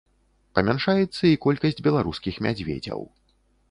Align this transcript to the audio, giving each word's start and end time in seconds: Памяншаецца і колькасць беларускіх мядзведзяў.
Памяншаецца 0.59 1.23
і 1.33 1.39
колькасць 1.45 1.85
беларускіх 1.91 2.43
мядзведзяў. 2.49 3.11